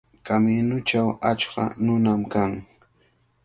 Kamiñuchaw 0.25 1.07
achka 1.31 1.63
nunam 1.85 2.21
kan. 2.33 2.51